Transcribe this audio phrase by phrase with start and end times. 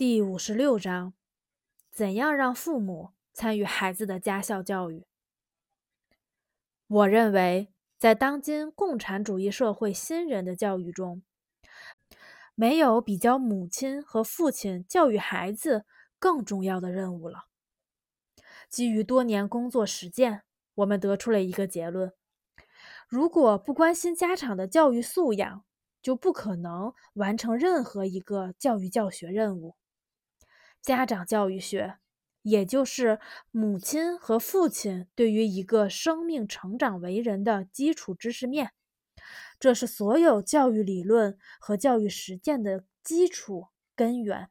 [0.00, 1.12] 第五十六章：
[1.90, 5.04] 怎样让父母参与孩子的家校教育？
[6.86, 11.22] 我认为，在当今共产主义社会新人的教育中，
[12.54, 15.84] 没有比较母亲和父亲教育孩子
[16.18, 17.48] 更重要的任务了。
[18.70, 20.44] 基于多年工作实践，
[20.76, 22.14] 我们得出了一个结论：
[23.06, 25.62] 如果不关心家长的教育素养，
[26.00, 29.76] 就不可能完成任何一个教育教学任务。
[30.82, 31.98] 家长教育学，
[32.42, 38.72] 也就是母亲和父亲对于一个生命成长为人的基础知识面，
[39.58, 44.48] 这是所有教育理论和教育实践的基础根源。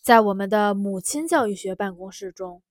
[0.00, 2.62] 在我们的母亲教育学办公室中，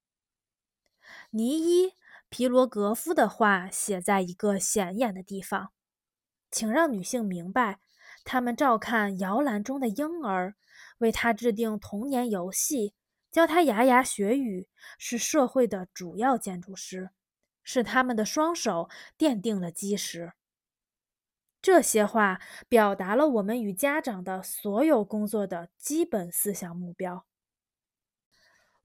[1.29, 1.93] 尼伊
[2.29, 5.71] 皮罗格夫的话写在一个显眼的地方。
[6.49, 7.79] 请让女性明白，
[8.25, 10.55] 她们照看摇篮中的婴儿，
[11.01, 12.93] 为他制定童年游戏，
[13.31, 17.09] 教他牙牙学语，是社会的主要建筑师，
[17.63, 20.33] 是他们的双手奠定了基石。
[21.61, 27.25] 这些话表达了我们与家长的所有工作的基本思想目标。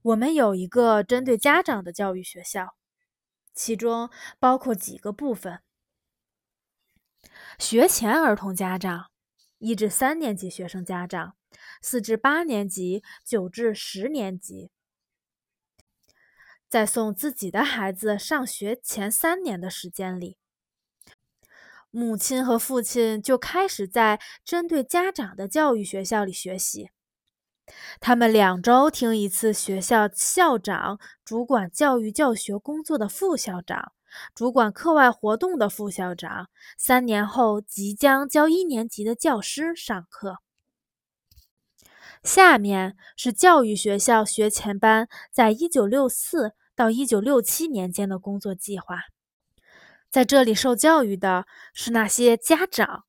[0.01, 2.75] 我们有一个针对家长的教育学校，
[3.53, 4.09] 其中
[4.39, 5.61] 包括几个部分。
[7.59, 9.11] 学前儿童家长，
[9.57, 11.36] 一至三年级学生家长，
[11.81, 14.71] 四至八年级，九至十年级，
[16.67, 20.37] 在送自己的孩子上学前三年的时间里，
[21.91, 26.89] 母亲和父亲就开始在针对家长的教育学校里学习。
[27.99, 33.91] 他们两周听一次学校校长主管教育教学工作的副校长。
[34.33, 40.37] 主管课外活动的副校长，三年后即将教一年级的教师上课。
[42.23, 49.03] 下面是教育学校学前班在一九六四到一九六七年间的工作计划。
[50.09, 53.05] 在这里受教育的是那些家长，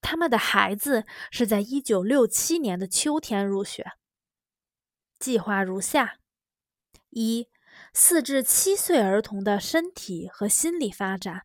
[0.00, 3.92] 他们的孩子是在一九六七年的秋天入学。
[5.18, 6.18] 计划如下：
[7.10, 7.48] 一。
[7.94, 11.42] 四至七岁儿童的身体和心理发展。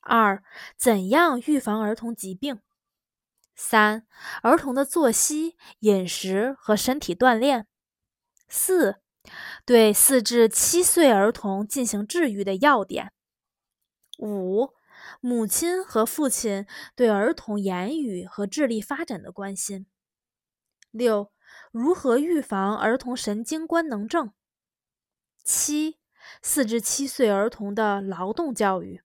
[0.00, 0.42] 二、
[0.76, 2.60] 怎样预防儿童疾病？
[3.54, 4.06] 三、
[4.42, 7.66] 儿童的作息、饮食和身体锻炼。
[8.48, 8.96] 四、
[9.64, 13.12] 对四至七岁儿童进行治愈的要点。
[14.18, 14.74] 五、
[15.20, 19.86] 母亲和父亲对儿童言语和智力发展的关心。
[20.90, 21.32] 六、
[21.72, 24.32] 如何预防儿童神经官能症？
[25.42, 25.98] 七、
[26.42, 29.02] 四至七岁儿童的劳动教育。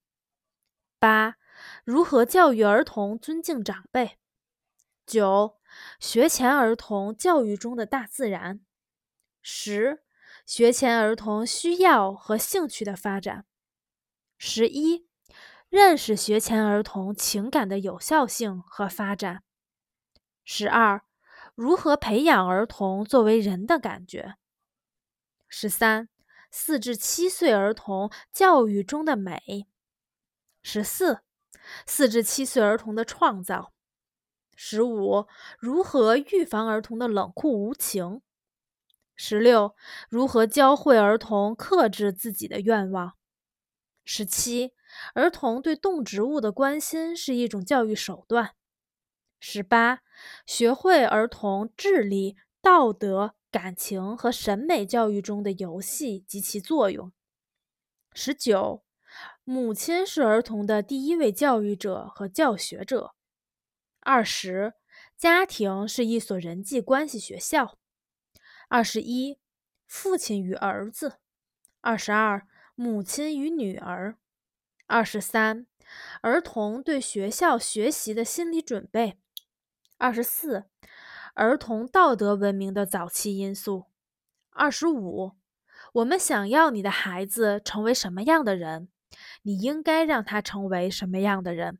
[0.99, 1.35] 八、
[1.83, 4.18] 如何教育儿童尊敬长辈。
[5.09, 5.57] 九、
[5.99, 8.61] 学前儿童教育中的大自然。
[9.41, 10.03] 十、
[10.45, 13.45] 学前儿童需要和兴趣的发展。
[14.37, 15.07] 十一、
[15.69, 19.41] 认识学前儿童情感的有效性和发展。
[20.45, 21.01] 十二、
[21.55, 24.35] 如何培养儿童作为人的感觉。
[25.47, 26.09] 十三。
[26.51, 29.67] 四至七岁儿童教育中的美。
[30.63, 31.19] 十四，
[31.85, 33.71] 四至七岁儿童的创造。
[34.61, 35.25] 十五，
[35.57, 38.21] 如何预防儿童的冷酷无情。
[39.15, 39.73] 十六，
[40.09, 43.13] 如何教会儿童克制自己的愿望。
[44.03, 44.73] 十七，
[45.13, 48.51] 儿童对动植物的关心是一种教育手段。
[49.39, 50.01] 十八，
[50.45, 53.35] 学会儿童智力、道德。
[53.49, 57.11] 感情和审美教育中的游戏及其作用。
[58.13, 58.83] 十九，
[59.43, 63.15] 母亲是儿童的第一位教育者和教学者。
[64.11, 64.73] 二十，
[65.15, 67.77] 家庭是一所人际关系学校。
[68.67, 69.37] 二十一，
[69.85, 71.19] 父亲与儿子。
[71.81, 74.17] 二十二，母亲与女儿。
[74.87, 75.67] 二十三，
[76.21, 79.19] 儿童对学校学习的心理准备。
[79.99, 80.65] 二十四。
[81.35, 83.85] 儿童道德文明的早期因素。
[84.49, 85.33] 二十五，
[85.93, 88.89] 我们想要你的孩子成为什么样的人，
[89.43, 91.77] 你应该让他成为什么样的人。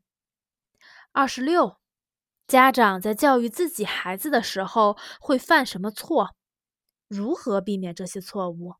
[1.10, 1.80] 二十六，
[2.50, 6.34] 家长在教育自己孩子的时候会犯什么错，
[7.06, 8.74] 如何避免这些错误。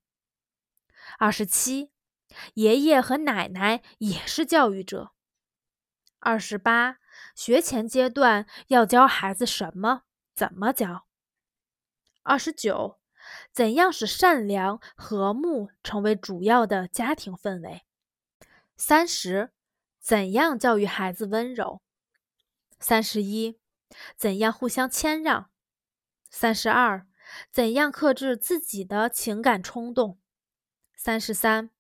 [1.21, 1.93] 二十七，
[2.55, 5.13] 爷爷和奶奶也是教育者。
[6.19, 6.97] 二十八，
[7.37, 10.03] 学前阶段要教孩子什么？
[10.35, 11.07] 怎么教？
[12.25, 12.99] 二十九，
[13.53, 17.85] 怎样使善良和睦成为主要的家庭氛围？
[18.77, 19.53] 三十，
[20.01, 21.81] 怎样教育孩子温柔？
[22.81, 23.60] 三十一，
[24.17, 25.51] 怎样互相谦让？
[26.29, 27.07] 三十二，
[27.51, 30.19] 怎样克制自己的情感冲动？
[30.95, 31.71] 三十三，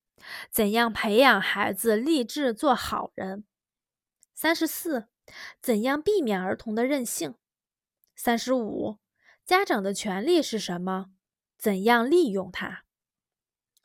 [0.51, 3.45] 怎样培养孩子立志做好人？
[4.35, 5.09] 三十四，
[5.61, 7.35] 怎样避免儿童的任性？
[8.17, 8.99] 三十五，
[9.45, 11.12] 家长的权利是什么？
[11.57, 12.85] 怎样利用它？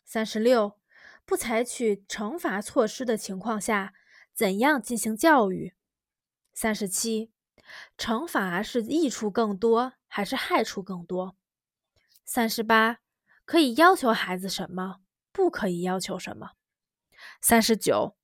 [0.04, 0.80] 三十六，
[1.26, 3.94] 不采取惩罚措施的情况下，
[4.34, 5.76] 怎样进行教育？
[6.54, 7.34] 三十七，
[7.98, 9.94] 惩罚是益处更多？
[10.08, 11.36] 还是害处更多。
[12.24, 13.00] 三十八，
[13.46, 14.98] 可以要求孩子什么？
[15.32, 16.52] 不可以要求什么？
[17.42, 18.16] 三十九，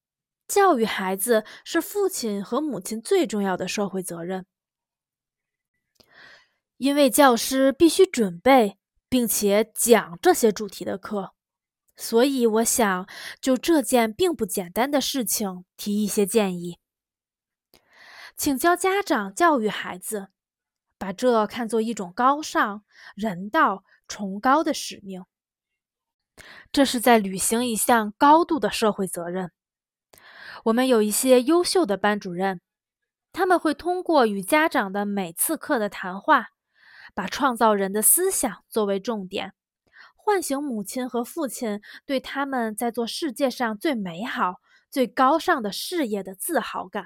[0.48, 4.46] 教育孩子是父亲和母亲最重要的社会责任。
[6.78, 8.78] 因为教师必须准备
[9.08, 11.36] 并且讲这些主题的课，
[11.96, 13.08] 所以我想
[13.40, 16.80] 就这件并不简单的事情提一些建议，
[18.42, 20.30] 请教家长教育孩子。
[20.98, 22.84] 把这看作一种高尚、
[23.14, 25.26] 人道、崇高的使命，
[26.72, 29.52] 这是在履行一项高度的社会责任。
[30.64, 32.62] 我们有一些优秀的班主任，
[33.32, 36.48] 他们会通过与家长的每次课的谈话，
[37.14, 39.54] 把创造人的思想作为重点，
[40.16, 47.06] 唤醒母亲和父亲对他们在做世界上最美好、最高尚的事业的自豪感。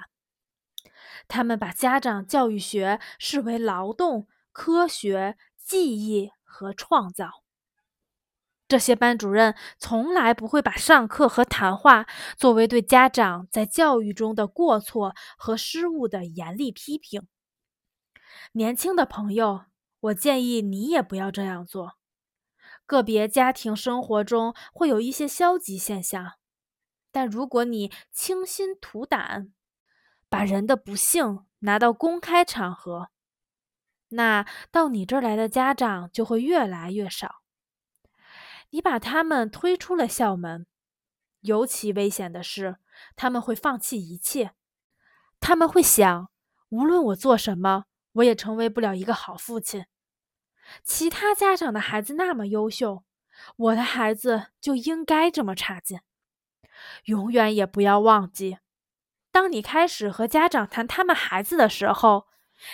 [1.28, 7.42] 他们把家长教育学视为劳动、科学、记忆和创造。
[8.68, 12.04] 这些班主任从来不会把上课和谈话
[12.36, 17.28] 作为对家长在教育中的过错和失误的严厉批评。
[18.52, 19.66] 年轻的朋友，
[20.00, 21.96] 我建议你也不要这样做。
[22.86, 26.32] 个别家庭生活中会有一些消极现象，
[27.12, 29.52] 但如果你倾心吐胆，
[30.28, 33.10] 把人的不幸拿到公开场合，
[34.08, 37.42] 那到你这儿来的家长就会越来越少。
[38.70, 40.66] 你把他们推出了校门，
[41.40, 42.76] 尤其危险的是，
[43.14, 44.52] 他们会放弃一切。
[45.38, 46.30] 他们会想，
[46.70, 49.86] 无论我做什么，我也成为不了一个好父亲。
[50.82, 53.04] 其他家长的孩子那么优秀，
[53.56, 56.00] 我的孩子就应该这么差劲。
[57.04, 58.58] 永远也不要忘记。
[59.36, 62.26] 当你开始和家长谈他们孩子的时候，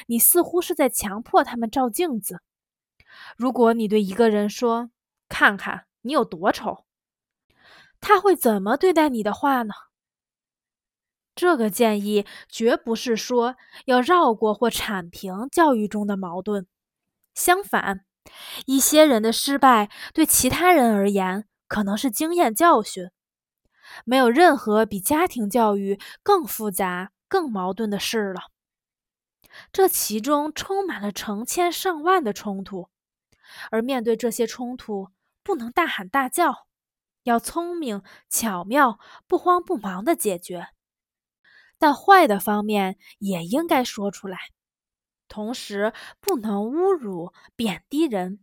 [0.06, 2.40] 你似乎是在强迫他们照镜子。
[3.36, 4.90] 如果你对一个人说
[5.28, 6.84] ：“看看你有多丑”，
[8.00, 9.74] 他会怎么对待你的话呢？
[11.34, 13.56] 这个建议绝不是说
[13.86, 16.68] 要绕过或铲平教育中的矛盾。
[17.34, 18.04] 相反，
[18.66, 23.10] 一些人的失败对其他人而言可能是经验教训。
[24.04, 28.42] 没有任何比家庭教育更复杂、更矛盾的事了。
[29.72, 32.88] 这其中充满了成千上万的冲突，
[33.70, 35.10] 而面对这些冲突，
[35.42, 36.66] 不能大喊大叫，
[37.24, 40.68] 要聪明巧妙、不慌不忙的解决。
[41.78, 44.38] 但坏的方面也应该说出来，
[45.28, 48.40] 同时不能侮辱、贬低人。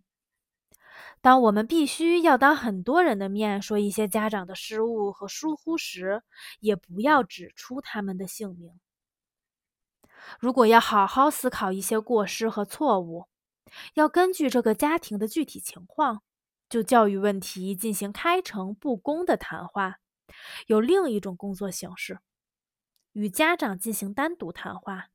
[1.22, 6.24] 当我们必须要当很多人的面说一些家长的失误和疏忽时，
[6.60, 8.80] 也不要指出他们的姓名。
[10.40, 13.28] 如果要好好思考一些过失和错误，
[13.96, 16.22] 要根据这个家庭的具体情况，
[16.70, 20.00] 就教育问题进行开诚布公的谈话。
[20.68, 22.20] 有另一种工作形式，
[23.14, 25.10] 与家长进行单独谈话，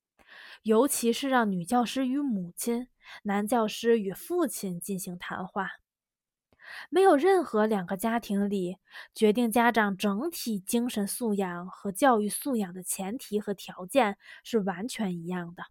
[0.62, 2.88] 尤其是让女教师与母亲、
[3.22, 5.70] 男教师与父亲进行谈话。
[6.90, 8.78] 没有任何两个家庭里
[9.14, 15.64] 决定家长整体精神素养和教育素养的前提和条件是完全一样的。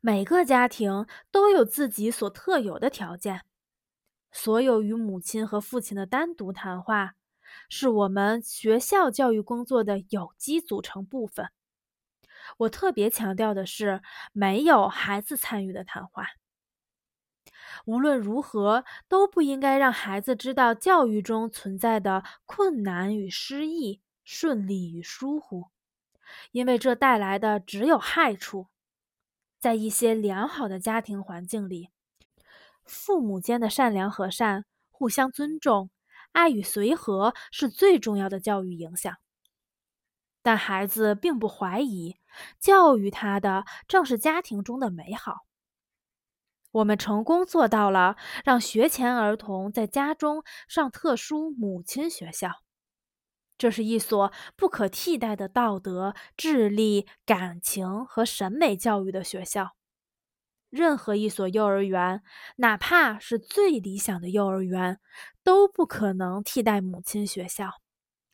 [0.00, 3.42] 每个家庭都有自己所特有的条件。
[4.30, 7.14] 所有与母亲和父亲的单独谈话，
[7.70, 11.48] 是我们学校教育工作的有机组成部分。
[12.58, 16.26] 我特别强调的是，没有孩子参与的谈话。
[17.84, 25.66] 无论如何，都不应该让孩子知道教育中存在的困难与失意、顺利与疏忽，
[26.52, 28.68] 因为这带来的只有害处。
[29.58, 31.90] 在一些良好的家庭环境里，
[32.84, 35.90] 父母间的善良和善、互相尊重、
[36.30, 39.16] 爱与随和是最重要的教育影响。
[40.42, 42.16] 但孩子并不怀疑，
[42.60, 45.47] 教育他的正是家庭中的美好。
[46.78, 52.50] 我们成功做到了让学前儿童在家中上特殊母亲学校，
[53.56, 59.72] 这是一所不可替代的道德、智力、感情和审美教育的学校。
[60.70, 62.22] 任何一所幼儿园，
[62.56, 65.00] 哪怕是最理想的幼儿园，
[65.42, 67.70] 都不可能替代母亲学校，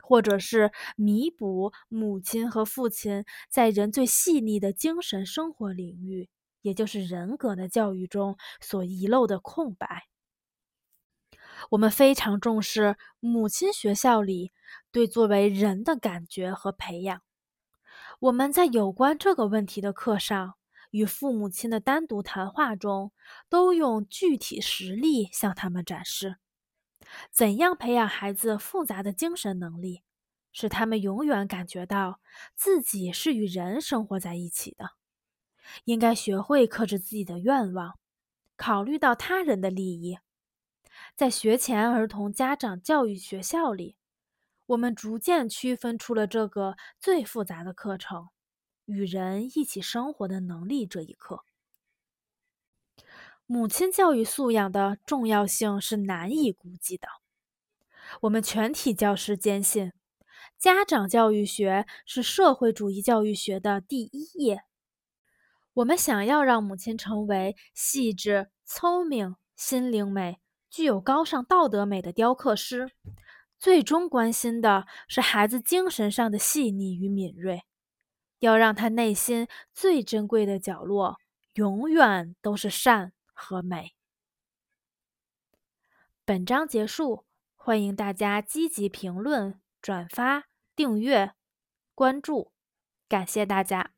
[0.02, 6.28] 或者是弥补母亲和父亲在人最细腻的精神生活领域，
[6.64, 10.08] 也就是人格的教育中所遗漏的空白。
[11.70, 14.50] 我们非常重视母亲学校里
[14.90, 17.22] 对作为人的感觉和培养。
[18.18, 20.54] 我们在有关这个问题的课上。
[20.90, 23.10] 与父母亲的单独谈话中，
[23.48, 26.36] 都用具体实例向他们展示，
[27.32, 30.04] 怎样培养孩子复杂的精神能力，
[30.52, 32.20] 使他们永远感觉到
[32.54, 34.90] 自己是与人生活在一起的。
[35.84, 37.98] 应该学会克制自己的愿望，
[38.56, 40.18] 考虑到他人的利益。
[41.16, 43.96] 在学前儿童家长教育学校里，
[44.66, 48.28] 我们逐渐区分出了这个最复杂的课程。
[48.86, 51.42] 与人一起生活的能力这一课，
[53.46, 57.08] 母亲教育素养的重要性是难以估计的。
[58.20, 59.94] 我们全体教师坚信，
[60.58, 64.64] 家长教育学是社会主义教育学的第一页。
[65.74, 70.40] 我们想要让母亲成为细致、聪明、心灵美、
[70.70, 72.92] 具有高尚道德美的雕刻师，
[73.58, 77.64] 最终关心的是孩子精神上的细腻与敏锐。
[78.38, 81.16] 要让他内心最珍贵的角落
[81.54, 83.94] 永远都是善和美。
[86.26, 87.24] 本章结束，
[87.56, 90.44] 欢迎大家积极评论、转发、
[90.76, 91.32] 订阅、
[91.94, 92.52] 关注，
[93.08, 93.93] 感谢大家。